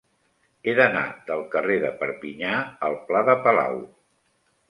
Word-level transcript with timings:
He 0.69 0.73
d'anar 0.79 1.03
del 1.27 1.43
carrer 1.55 1.75
de 1.83 1.91
Perpinyà 2.01 2.53
al 2.89 2.97
pla 3.09 3.23
de 3.27 3.35
Palau. 3.45 3.79